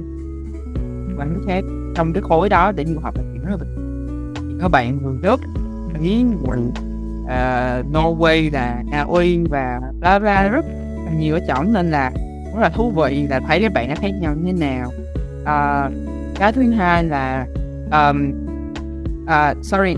quán 1.18 1.34
nước 1.34 1.42
khác 1.46 1.64
trong 1.94 2.12
cái 2.12 2.22
khối 2.22 2.48
đó 2.48 2.72
để 2.72 2.84
du 2.84 2.98
học 3.02 3.16
là 3.16 3.22
chuyện 3.32 3.44
rất 3.44 3.50
là 3.50 3.56
bình 3.56 3.74
thường. 3.76 4.58
Các 4.60 4.68
bạn 4.68 4.98
người 5.02 5.16
Đức 5.22 5.40
Ý 6.02 6.24
uh, 6.42 6.48
Norway 7.92 8.52
là 8.52 8.82
Na 8.90 9.00
Uy 9.00 9.38
và 9.50 9.80
bla 10.00 10.18
bla 10.18 10.48
rất 10.48 10.64
nhiều 11.18 11.34
ở 11.34 11.40
chọn 11.48 11.72
nên 11.72 11.90
là 11.90 12.10
rất 12.54 12.60
là 12.60 12.68
thú 12.68 12.90
vị 12.90 13.26
là 13.30 13.40
thấy 13.40 13.60
các 13.62 13.72
bạn 13.72 13.88
nó 13.88 13.94
khác 13.98 14.10
nhau 14.20 14.34
như 14.34 14.52
thế 14.52 14.66
nào. 14.66 14.90
Uh, 15.40 15.92
cái 16.38 16.52
thứ 16.52 16.70
hai 16.70 17.04
là 17.04 17.46
um, 17.92 18.32
uh, 19.24 19.64
sorry 19.64 19.96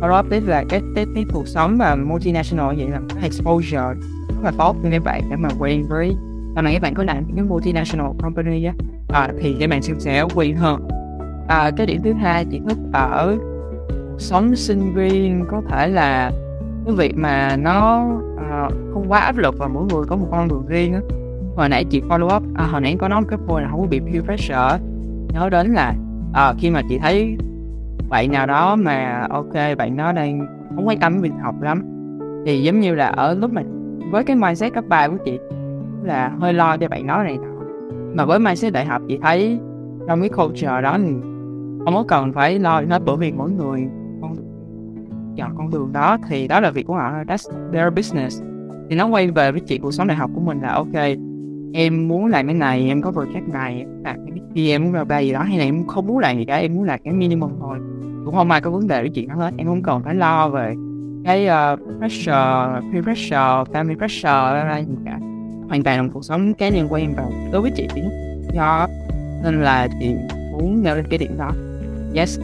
follow 0.00 0.20
up 0.20 0.26
tiếp 0.30 0.42
là 0.46 0.64
cái, 0.68 0.80
cái, 0.94 1.06
cái 1.14 1.24
cuộc 1.32 1.48
sống 1.48 1.78
và 1.78 1.94
multinational 1.94 2.76
vậy 2.76 2.88
là 2.88 3.00
cái 3.08 3.22
exposure 3.22 3.94
rất 4.28 4.42
là 4.42 4.52
tốt 4.58 4.76
cho 4.82 4.88
các 4.90 5.02
bạn 5.04 5.22
để 5.30 5.36
mà 5.36 5.48
quen 5.58 5.86
với 5.88 6.08
à, 6.08 6.54
sau 6.54 6.62
này 6.62 6.72
các 6.72 6.82
bạn 6.82 6.94
có 6.94 7.04
làm 7.04 7.24
những 7.26 7.36
cái 7.36 7.44
multinational 7.44 8.06
company 8.22 8.64
á 8.64 8.74
à, 9.08 9.28
thì 9.40 9.56
các 9.60 9.70
bạn 9.70 9.82
sẽ 9.82 9.92
sẽ 9.98 10.24
quen 10.34 10.56
hơn. 10.56 10.88
À, 11.48 11.70
cái 11.76 11.86
điểm 11.86 12.00
thứ 12.04 12.12
hai 12.12 12.44
chị 12.50 12.60
thích 12.68 12.78
ở 12.92 13.36
sống 14.18 14.56
sinh 14.56 14.94
viên 14.94 15.44
có 15.50 15.62
thể 15.70 15.88
là 15.88 16.30
cái 16.86 16.94
việc 16.94 17.16
mà 17.16 17.56
nó 17.56 18.06
uh, 18.34 18.72
không 18.92 19.04
quá 19.08 19.20
áp 19.20 19.36
lực 19.36 19.54
và 19.58 19.68
mỗi 19.68 19.84
người 19.92 20.04
có 20.08 20.16
một 20.16 20.28
con 20.30 20.48
đường 20.48 20.66
riêng 20.68 20.94
á. 20.94 21.00
Hồi 21.56 21.68
nãy 21.68 21.84
chị 21.84 22.02
follow 22.08 22.36
up 22.36 22.42
à, 22.54 22.66
hồi 22.66 22.80
nãy 22.80 22.96
có 22.98 23.08
nói 23.08 23.20
một 23.20 23.26
cái 23.30 23.38
point 23.46 23.64
là 23.64 23.70
không 23.70 23.80
có 23.80 23.86
bị 23.86 24.00
peer 24.00 24.24
pressure 24.24 24.78
nhớ 25.32 25.48
đến 25.50 25.74
là 25.74 25.94
à, 26.32 26.54
khi 26.58 26.70
mà 26.70 26.82
chị 26.88 26.98
thấy 26.98 27.36
bạn 28.08 28.32
nào 28.32 28.46
đó 28.46 28.76
mà 28.76 29.26
ok 29.30 29.76
bạn 29.78 29.96
đó 29.96 30.12
đang 30.12 30.46
không 30.76 30.88
quan 30.88 30.98
tâm 30.98 31.20
việc 31.20 31.32
học 31.42 31.62
lắm 31.62 31.82
thì 32.46 32.62
giống 32.62 32.80
như 32.80 32.94
là 32.94 33.06
ở 33.06 33.34
lúc 33.34 33.52
mà 33.52 33.62
với 34.10 34.24
cái 34.24 34.36
mindset 34.36 34.74
cấp 34.74 34.84
3 34.88 35.08
của 35.08 35.16
chị 35.24 35.38
là 36.02 36.32
hơi 36.40 36.52
lo 36.52 36.76
cho 36.76 36.88
bạn 36.88 37.06
đó 37.06 37.22
này 37.22 37.38
mà 38.14 38.24
với 38.24 38.38
mindset 38.38 38.72
đại 38.72 38.84
học 38.84 39.02
chị 39.08 39.18
thấy 39.22 39.58
trong 40.08 40.20
cái 40.20 40.28
culture 40.28 40.80
đó 40.82 40.98
thì 40.98 41.12
không 41.84 41.94
có 41.94 42.04
cần 42.08 42.32
phải 42.32 42.58
lo 42.58 42.82
hết 42.90 43.02
bởi 43.04 43.16
vì 43.16 43.32
mỗi 43.32 43.50
người 43.50 43.86
chọn 45.36 45.56
con 45.56 45.70
đường 45.70 45.92
đó 45.92 46.18
thì 46.28 46.48
đó 46.48 46.60
là 46.60 46.70
việc 46.70 46.86
của 46.86 46.94
họ 46.94 47.10
that's 47.26 47.72
their 47.72 47.94
business. 47.96 48.42
Thì 48.90 48.96
nó 48.96 49.06
quay 49.06 49.30
về 49.30 49.52
với 49.52 49.60
chuyện 49.60 49.82
cuộc 49.82 49.92
sống 49.92 50.06
đại 50.06 50.16
học 50.16 50.30
của 50.34 50.40
mình 50.40 50.60
là 50.60 50.72
ok 50.72 50.94
em 51.74 52.08
muốn 52.08 52.26
làm 52.26 52.46
cái 52.46 52.54
này 52.54 52.88
em 52.88 53.02
có 53.02 53.10
project 53.10 53.52
này 53.52 53.86
làm 54.04 54.16
cái 54.26 54.38
kia 54.54 54.70
em 54.70 54.84
muốn 54.84 54.94
làm 54.94 55.08
ba 55.08 55.18
gì 55.18 55.32
đó 55.32 55.42
hay 55.42 55.58
là 55.58 55.64
em 55.64 55.86
không 55.86 56.06
muốn 56.06 56.18
làm 56.18 56.36
gì 56.36 56.44
cả 56.44 56.56
em 56.56 56.74
muốn 56.74 56.84
làm 56.84 57.00
cái 57.04 57.14
minimum 57.14 57.50
thôi. 57.60 57.78
Cũng 58.24 58.34
không 58.34 58.50
ai 58.50 58.60
có 58.60 58.70
vấn 58.70 58.88
đề 58.88 59.00
với 59.00 59.10
chuyện 59.10 59.28
đó 59.28 59.34
hết 59.34 59.50
em 59.56 59.66
không 59.66 59.82
cần 59.82 60.02
phải 60.04 60.14
lo 60.14 60.48
về 60.48 60.74
cái 61.24 61.46
uh, 61.46 61.98
pressure 61.98 62.80
peer 62.92 63.04
pressure 63.04 63.64
family 63.72 63.98
pressure 63.98 64.64
ra 64.64 64.78
gì 64.78 64.94
cả. 65.04 65.18
Hoàn 65.68 65.82
toàn 65.82 66.02
là 66.02 66.08
cuộc 66.14 66.24
sống 66.24 66.54
cá 66.54 66.68
nhân 66.68 66.88
của 66.88 66.96
em 66.96 67.12
và 67.16 67.24
đối 67.52 67.62
với 67.62 67.70
chị 67.70 67.88
do 68.52 68.88
nên 69.44 69.62
là 69.62 69.88
chị 70.00 70.14
muốn 70.52 70.82
nêu 70.82 70.94
lên 70.94 71.04
cái 71.10 71.18
điểm 71.18 71.38
đó. 71.38 71.50
Yes 72.14 72.40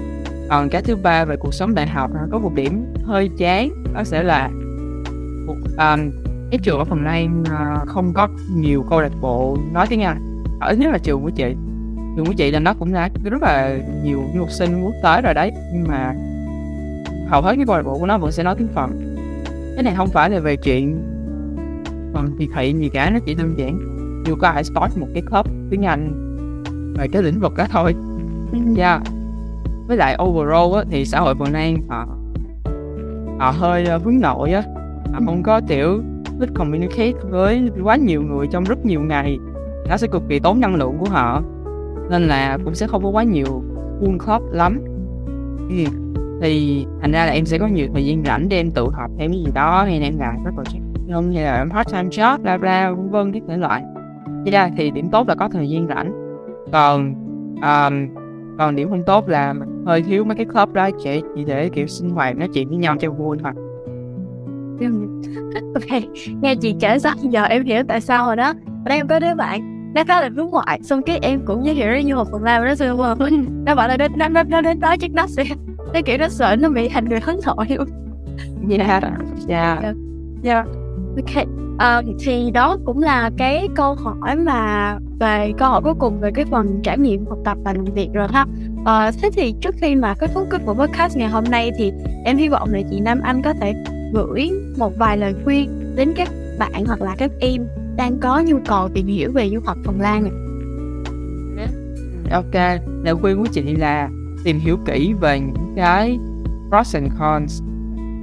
còn 0.48 0.68
cái 0.68 0.82
thứ 0.82 0.96
ba 0.96 1.24
về 1.24 1.36
cuộc 1.36 1.54
sống 1.54 1.74
đại 1.74 1.86
học 1.86 2.10
có 2.30 2.38
một 2.38 2.54
điểm 2.54 2.84
hơi 3.04 3.30
chán 3.38 3.70
đó 3.94 4.04
sẽ 4.04 4.22
là 4.22 4.50
một 5.46 5.56
um, 5.64 6.10
cái 6.50 6.58
trường 6.62 6.78
ở 6.78 6.84
phần 6.84 7.04
Lan 7.04 7.42
uh, 7.42 7.88
không 7.88 8.12
có 8.14 8.28
nhiều 8.56 8.84
câu 8.90 9.00
lạc 9.00 9.12
bộ 9.20 9.58
nói 9.72 9.86
tiếng 9.90 10.02
Anh. 10.02 10.42
Ở 10.60 10.74
nhất 10.74 10.92
là 10.92 10.98
trường 10.98 11.22
của 11.22 11.30
chị. 11.30 11.54
Trường 12.16 12.26
của 12.26 12.32
chị 12.32 12.50
là 12.50 12.60
nó 12.60 12.74
cũng 12.74 12.92
đã 12.92 13.10
rất 13.24 13.42
là 13.42 13.78
nhiều 14.04 14.22
du 14.34 14.40
học 14.40 14.50
sinh 14.50 14.82
quốc 14.82 14.94
tế 15.02 15.22
rồi 15.22 15.34
đấy 15.34 15.52
nhưng 15.74 15.88
mà 15.88 16.14
hầu 17.28 17.42
hết 17.42 17.54
cái 17.56 17.64
câu 17.66 17.76
lạc 17.76 17.82
bộ 17.82 17.98
của 17.98 18.06
nó 18.06 18.18
vẫn 18.18 18.32
sẽ 18.32 18.42
nói 18.42 18.54
tiếng 18.58 18.68
phần 18.74 19.16
cái 19.74 19.82
này 19.82 19.94
không 19.96 20.08
phải 20.08 20.30
là 20.30 20.40
về 20.40 20.56
chuyện 20.56 21.02
phần 22.14 22.36
thị 22.38 22.48
thị 22.54 22.74
gì 22.78 22.88
cả 22.88 23.10
nó 23.10 23.18
chỉ 23.26 23.34
đơn 23.34 23.54
giản 23.58 23.78
như 24.24 24.34
có 24.34 24.48
ai 24.48 24.64
start 24.64 24.96
một 24.96 25.06
cái 25.14 25.22
club 25.30 25.46
tiếng 25.70 25.84
Anh 25.84 26.24
về 26.98 27.06
cái 27.12 27.22
lĩnh 27.22 27.40
vực 27.40 27.56
đó 27.56 27.66
thôi. 27.70 27.94
Yeah. 28.76 29.02
Với 29.88 29.96
lại 29.96 30.16
overall 30.22 30.76
á, 30.76 30.84
thì 30.90 31.04
xã 31.04 31.20
hội 31.20 31.34
Phần 31.34 31.52
Lan 31.52 31.76
họ 31.88 32.06
họ 33.38 33.50
hơi 33.50 33.86
uh, 33.96 34.04
hướng 34.04 34.20
nội 34.20 34.52
á. 34.52 34.62
Họ 35.12 35.20
không 35.26 35.42
có 35.42 35.60
tiểu 35.68 36.02
thích 36.40 36.48
communicate 36.54 37.12
với 37.30 37.70
quá 37.82 37.96
nhiều 37.96 38.22
người 38.22 38.46
trong 38.52 38.64
rất 38.64 38.84
nhiều 38.84 39.00
ngày. 39.00 39.38
Nó 39.88 39.96
sẽ 39.96 40.06
cực 40.06 40.22
kỳ 40.28 40.38
tốn 40.38 40.60
năng 40.60 40.74
lượng 40.74 40.98
của 40.98 41.08
họ. 41.10 41.42
Nên 42.10 42.22
là 42.22 42.58
cũng 42.64 42.74
sẽ 42.74 42.86
không 42.86 43.02
có 43.02 43.08
quá 43.08 43.22
nhiều 43.22 43.62
full 44.00 44.18
club 44.18 44.52
lắm. 44.52 44.80
Ừ. 45.68 45.84
thì 46.40 46.86
thành 47.00 47.12
ra 47.12 47.26
là 47.26 47.32
em 47.32 47.44
sẽ 47.44 47.58
có 47.58 47.66
nhiều 47.66 47.86
thời 47.92 48.06
gian 48.06 48.24
rảnh 48.24 48.48
để 48.48 48.56
em 48.56 48.70
tự 48.70 48.88
học 48.92 49.10
thêm 49.18 49.30
cái 49.30 49.40
gì 49.40 49.50
đó 49.54 49.84
hay 49.84 50.00
em 50.00 50.18
làm 50.18 50.34
các 50.44 50.54
project 50.54 50.88
không 51.12 51.32
hay 51.32 51.44
là 51.44 51.56
em 51.56 51.70
part 51.70 51.92
time 51.92 52.08
job 52.08 52.38
bla 52.42 52.58
bla 52.58 52.90
vân 52.90 53.10
vân 53.10 53.32
các 53.32 53.42
thể 53.48 53.56
loại. 53.56 53.82
Thế 54.44 54.50
ra 54.50 54.70
thì 54.76 54.90
điểm 54.90 55.08
tốt 55.10 55.28
là 55.28 55.34
có 55.34 55.48
thời 55.48 55.68
gian 55.68 55.88
rảnh. 55.88 56.12
Còn 56.72 57.14
um, 57.54 58.17
còn 58.58 58.76
điểm 58.76 58.90
không 58.90 59.04
tốt 59.04 59.28
là 59.28 59.54
hơi 59.86 60.02
thiếu 60.02 60.24
mấy 60.24 60.36
cái 60.36 60.46
club 60.46 60.72
đó 60.72 60.90
chỉ, 61.02 61.22
chỉ 61.36 61.44
để 61.44 61.68
kiểu 61.68 61.86
sinh 61.86 62.10
hoạt 62.10 62.36
nói 62.36 62.48
chuyện 62.54 62.68
với 62.68 62.78
nhau 62.78 62.96
cho 63.00 63.10
vui 63.10 63.36
thôi. 63.42 63.52
Ok 65.74 66.02
nghe 66.42 66.54
chị 66.54 66.74
kể 66.80 66.98
xong 66.98 67.32
giờ 67.32 67.42
em 67.42 67.64
hiểu 67.64 67.82
tại 67.88 68.00
sao 68.00 68.26
rồi 68.26 68.36
đó. 68.36 68.46
Ở 68.84 68.88
đây 68.88 68.98
em 68.98 69.08
có 69.08 69.18
đứa 69.18 69.34
bạn 69.34 69.78
nó 69.94 70.04
khá 70.04 70.20
là 70.20 70.30
hướng 70.36 70.50
ngoại 70.50 70.80
xong 70.82 71.02
cái 71.02 71.18
em 71.22 71.40
cũng 71.44 71.66
giới 71.66 71.74
thiệu 71.74 72.00
như 72.00 72.14
một 72.14 72.28
phần 72.32 72.42
làm 72.42 72.64
nó 72.64 72.74
xưa 72.74 72.94
mà 73.18 73.26
nó 73.66 73.74
bảo 73.74 73.88
là 73.88 73.96
nó 73.96 74.08
nó 74.16 74.28
nó, 74.28 74.42
nó 74.42 74.60
đến 74.60 74.80
đó 74.80 74.96
chắc 75.00 75.10
nó 75.10 75.26
sẽ 75.26 75.44
nó 75.94 76.00
kiểu 76.04 76.18
nó 76.18 76.28
sợ 76.28 76.56
nó 76.56 76.68
bị 76.68 76.88
thành 76.88 77.08
người 77.08 77.20
hướng 77.20 77.36
nội 77.46 77.66
luôn 77.68 77.88
yeah 78.68 79.02
yeah 79.48 79.94
yeah 80.42 80.66
ok 81.16 81.67
um, 81.78 82.16
thì 82.20 82.50
đó 82.50 82.76
cũng 82.84 83.02
là 83.02 83.30
cái 83.36 83.68
câu 83.76 83.94
hỏi 83.94 84.36
mà 84.36 84.98
về 85.20 85.52
câu 85.58 85.70
hỏi 85.70 85.80
cuối 85.84 85.94
cùng 85.98 86.20
về 86.20 86.30
cái 86.34 86.44
phần 86.44 86.80
trải 86.82 86.98
nghiệm 86.98 87.26
học 87.26 87.38
tập 87.44 87.58
và 87.64 87.72
làm 87.72 87.84
việc 87.84 88.08
rồi 88.12 88.28
ha 88.32 88.42
uh, 88.80 89.14
thế 89.22 89.30
thì 89.32 89.54
trước 89.60 89.74
khi 89.80 89.96
mà 89.96 90.14
kết 90.14 90.30
thúc 90.34 90.46
cái 90.50 90.60
buổi 90.66 90.74
podcast 90.74 91.16
ngày 91.16 91.28
hôm 91.28 91.44
nay 91.44 91.70
thì 91.78 91.92
em 92.24 92.36
hy 92.36 92.48
vọng 92.48 92.68
là 92.72 92.80
chị 92.90 93.00
Nam 93.00 93.20
Anh 93.22 93.42
có 93.42 93.52
thể 93.60 93.74
gửi 94.12 94.50
một 94.78 94.92
vài 94.98 95.16
lời 95.16 95.34
khuyên 95.44 95.94
đến 95.96 96.12
các 96.16 96.28
bạn 96.58 96.84
hoặc 96.86 97.02
là 97.02 97.14
các 97.18 97.30
em 97.40 97.66
đang 97.96 98.18
có 98.20 98.42
nhu 98.46 98.58
cầu 98.66 98.88
tìm 98.88 99.06
hiểu 99.06 99.32
về 99.32 99.50
du 99.50 99.60
học 99.64 99.76
Phần 99.84 100.00
Lan 100.00 100.22
này. 100.22 100.32
Ok, 102.32 102.80
lời 103.04 103.14
khuyên 103.14 103.38
của 103.38 103.48
chị 103.52 103.62
là 103.76 104.08
tìm 104.44 104.58
hiểu 104.58 104.76
kỹ 104.86 105.14
về 105.20 105.40
những 105.40 105.74
cái 105.76 106.18
pros 106.68 106.94
and 106.94 107.12
cons, 107.18 107.62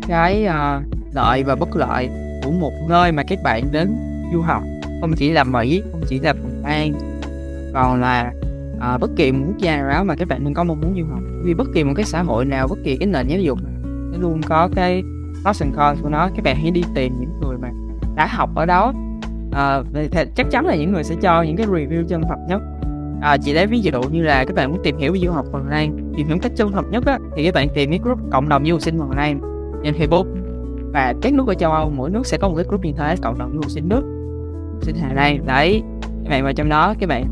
cái 0.08 0.48
uh, 0.48 0.84
lợi 1.14 1.44
và 1.44 1.56
bất 1.56 1.76
lợi 1.76 2.10
của 2.46 2.52
một 2.52 2.74
nơi 2.90 3.12
mà 3.12 3.24
các 3.24 3.40
bạn 3.44 3.64
đến 3.72 3.96
du 4.34 4.42
học. 4.42 4.64
Không 5.02 5.14
chỉ 5.18 5.32
là 5.32 5.44
Mỹ, 5.44 5.84
không 5.92 6.02
chỉ 6.08 6.20
là 6.20 6.34
Phần 6.34 6.62
Lan, 6.64 6.94
còn 7.74 8.02
là 8.02 8.32
uh, 8.76 9.02
bất 9.02 9.12
kỳ 9.16 9.32
một 9.32 9.46
quốc 9.48 9.58
gia 9.58 9.78
nào 9.78 9.90
đó 9.90 10.04
mà 10.04 10.16
các 10.16 10.28
bạn 10.28 10.44
đừng 10.44 10.54
có 10.54 10.64
mong 10.64 10.82
muốn 10.82 10.96
du 10.98 11.06
học. 11.14 11.20
Vì 11.44 11.54
bất 11.54 11.68
kỳ 11.74 11.84
một 11.84 11.94
cái 11.96 12.06
xã 12.06 12.22
hội 12.22 12.46
nào, 12.46 12.68
bất 12.68 12.78
kỳ 12.84 12.98
cái 12.98 13.08
nền 13.08 13.28
giáo 13.28 13.40
dục 13.40 13.60
nào, 13.64 13.90
nó 14.12 14.18
luôn 14.18 14.42
có 14.42 14.70
cái 14.76 15.04
pros 15.44 15.62
and 15.62 15.76
cons 15.76 16.02
của 16.02 16.10
nó 16.10 16.30
các 16.36 16.44
bạn 16.44 16.56
hãy 16.62 16.72
đi 16.72 16.84
tìm 16.96 17.14
những 17.20 17.40
người 17.42 17.58
mà 17.58 17.70
đã 18.16 18.28
học 18.28 18.50
ở 18.56 18.66
đó 18.66 18.94
à, 19.52 19.82
thì 19.94 20.08
chắc 20.36 20.48
chắn 20.52 20.66
là 20.66 20.76
những 20.76 20.94
người 20.94 21.04
sẽ 21.04 21.16
cho 21.22 21.42
những 21.42 21.58
cái 21.58 21.68
review 21.68 22.04
chân 22.08 22.22
thật 22.30 22.38
nhất 22.48 22.62
à, 23.22 23.38
chị 23.38 23.54
lấy 23.54 23.68
ví 23.68 23.80
dụ 23.80 24.02
như 24.04 24.24
là 24.24 24.46
các 24.46 24.56
bạn 24.56 24.72
muốn 24.72 24.84
tìm 24.84 24.98
hiểu 24.98 25.14
về 25.14 25.20
du 25.20 25.32
học 25.32 25.46
Phần 25.52 25.68
Lan 25.68 26.14
tìm 26.18 26.28
hiểu 26.28 26.38
cách 26.42 26.52
chân 26.56 26.72
thật 26.72 26.86
nhất 26.92 27.06
á, 27.06 27.20
thì 27.36 27.46
các 27.46 27.54
bạn 27.54 27.68
tìm 27.76 27.90
cái 27.90 28.00
group 28.04 28.20
cộng 28.32 28.50
đồng 28.50 28.66
du 28.66 28.74
học 28.74 28.82
sinh 28.82 29.00
Phần 29.00 29.12
Lan 29.12 29.40
trên 29.84 29.94
Facebook 29.94 30.45
và 30.96 31.14
các 31.22 31.34
nước 31.34 31.48
ở 31.48 31.54
châu 31.54 31.72
Âu, 31.72 31.92
mỗi 31.96 32.10
nước 32.10 32.26
sẽ 32.26 32.38
có 32.38 32.50
một 32.50 32.56
cái 32.56 32.66
group 32.68 32.86
như 32.86 32.92
thế, 32.98 33.16
cộng 33.22 33.38
đồng 33.38 33.52
du 33.54 33.70
sinh 33.70 33.90
nước 33.90 34.02
sinh 34.82 34.96
Hà 34.96 35.14
đây. 35.14 35.40
Đấy, 35.46 35.84
các 36.24 36.30
bạn 36.30 36.44
vào 36.44 36.54
trong 36.54 36.70
đó, 36.70 36.94
các 37.00 37.10
bạn 37.10 37.26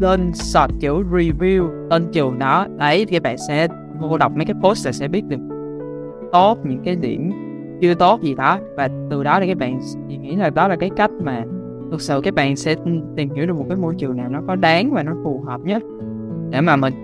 lên 0.00 0.32
search 0.34 0.74
kiểu 0.80 1.02
review 1.10 1.88
tên 1.90 2.06
trường 2.12 2.38
đó. 2.38 2.66
Đấy, 2.78 3.06
thì 3.08 3.16
các 3.16 3.22
bạn 3.22 3.36
sẽ 3.48 3.68
vô 4.00 4.18
đọc 4.18 4.32
mấy 4.36 4.44
cái 4.44 4.54
post 4.62 4.86
là 4.86 4.92
sẽ 4.92 5.08
biết 5.08 5.24
được 5.28 5.40
tốt 6.32 6.58
những 6.64 6.82
cái 6.84 6.96
điểm 6.96 7.30
chưa 7.80 7.94
tốt 7.94 8.20
gì 8.22 8.34
đó. 8.34 8.58
Và 8.76 8.88
từ 9.10 9.22
đó 9.22 9.40
thì 9.40 9.46
các 9.46 9.58
bạn 9.58 9.80
thì 10.08 10.16
nghĩ 10.16 10.36
là 10.36 10.50
đó 10.50 10.68
là 10.68 10.76
cái 10.76 10.90
cách 10.96 11.10
mà 11.22 11.44
thực 11.90 12.00
sự 12.00 12.20
các 12.24 12.34
bạn 12.34 12.56
sẽ 12.56 12.74
tìm 13.16 13.30
hiểu 13.34 13.46
được 13.46 13.56
một 13.56 13.64
cái 13.68 13.76
môi 13.76 13.94
trường 13.98 14.16
nào 14.16 14.28
nó 14.28 14.40
có 14.46 14.56
đáng 14.56 14.90
và 14.90 15.02
nó 15.02 15.12
phù 15.24 15.42
hợp 15.46 15.60
nhất 15.60 15.82
để 16.50 16.60
mà 16.60 16.76
mình 16.76 16.94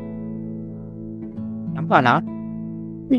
nhắm 1.74 1.88
vào 1.88 2.02
nó. 2.02 2.20
Ừ. 3.10 3.16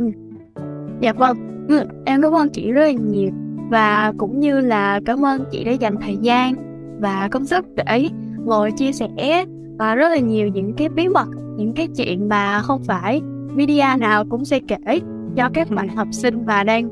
Dạ 0.99 1.13
vâng 1.13 1.58
ừ, 1.69 1.83
em 2.05 2.21
cảm 2.21 2.35
ơn 2.35 2.49
chị 2.49 2.71
rất 2.71 2.85
là 2.85 2.91
nhiều 2.91 3.31
và 3.69 4.13
cũng 4.17 4.39
như 4.39 4.59
là 4.59 4.99
cảm 5.05 5.25
ơn 5.25 5.45
chị 5.51 5.63
đã 5.63 5.71
dành 5.71 5.95
thời 6.01 6.17
gian 6.21 6.53
và 7.01 7.27
công 7.31 7.45
sức 7.45 7.65
để 7.75 8.09
ngồi 8.45 8.71
chia 8.71 8.91
sẻ 8.91 9.45
và 9.77 9.95
rất 9.95 10.09
là 10.09 10.17
nhiều 10.17 10.47
những 10.47 10.73
cái 10.73 10.89
bí 10.89 11.07
mật 11.07 11.27
những 11.57 11.73
cái 11.73 11.87
chuyện 11.97 12.29
mà 12.29 12.61
không 12.61 12.83
phải 12.83 13.21
media 13.55 13.85
nào 13.99 14.25
cũng 14.29 14.45
sẽ 14.45 14.59
kể 14.67 14.99
cho 15.35 15.49
các 15.53 15.69
bạn 15.69 15.87
học 15.87 16.07
sinh 16.11 16.45
và 16.45 16.63
đang 16.63 16.89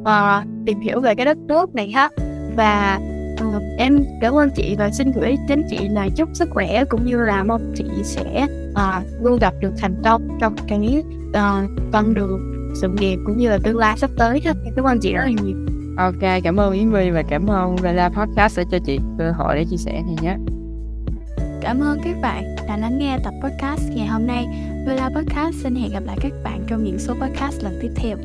uh, 0.00 0.66
tìm 0.66 0.80
hiểu 0.80 1.00
về 1.00 1.14
cái 1.14 1.26
đất 1.26 1.38
nước 1.38 1.74
này 1.74 1.90
ha. 1.90 2.08
Và 2.56 3.00
uh, 3.34 3.62
em 3.78 3.98
cảm 4.20 4.34
ơn 4.34 4.50
chị 4.56 4.74
và 4.78 4.90
xin 4.90 5.12
gửi 5.12 5.36
đến 5.48 5.62
chị 5.70 5.88
là 5.88 6.08
chúc 6.16 6.28
sức 6.32 6.48
khỏe 6.50 6.84
cũng 6.84 7.06
như 7.06 7.16
là 7.16 7.44
mong 7.44 7.72
chị 7.74 7.84
sẽ 8.02 8.46
uh, 8.72 9.22
luôn 9.22 9.38
gặp 9.38 9.54
được 9.60 9.72
thành 9.78 9.94
công 10.04 10.28
trong 10.40 10.54
cái 10.68 11.02
uh, 11.28 11.70
con 11.92 12.14
đường 12.14 12.59
sự 12.74 12.88
nghiệp 12.88 13.18
cũng 13.26 13.36
như 13.36 13.48
là 13.48 13.58
tương 13.62 13.76
lai 13.76 13.98
sắp 13.98 14.10
tới 14.16 14.40
ha 14.44 14.52
cảm 14.76 14.84
ơn 14.84 15.00
chị 15.00 15.12
rất 15.12 15.24
là 15.24 15.30
nhiều 15.44 15.56
ok 15.96 16.42
cảm 16.44 16.60
ơn 16.60 16.72
Yến 16.72 16.90
Vi 16.90 17.10
và 17.10 17.22
cảm 17.22 17.46
ơn 17.46 17.76
Vela 17.76 18.08
Podcast 18.08 18.56
sẽ 18.56 18.64
cho 18.70 18.78
chị 18.86 18.98
cơ 19.18 19.32
hội 19.32 19.56
để 19.56 19.64
chia 19.70 19.76
sẻ 19.76 19.92
này 19.92 20.16
nhé 20.22 20.36
Cảm 21.60 21.80
ơn 21.80 21.98
các 22.04 22.16
bạn 22.22 22.56
đã 22.68 22.76
lắng 22.76 22.98
nghe 22.98 23.18
tập 23.24 23.34
podcast 23.42 23.82
ngày 23.94 24.06
hôm 24.06 24.26
nay. 24.26 24.46
Vela 24.86 25.10
Podcast 25.16 25.56
xin 25.62 25.74
hẹn 25.74 25.92
gặp 25.92 26.02
lại 26.06 26.16
các 26.20 26.32
bạn 26.44 26.64
trong 26.68 26.84
những 26.84 26.98
số 26.98 27.14
podcast 27.14 27.62
lần 27.62 27.78
tiếp 27.82 27.90
theo. 27.96 28.16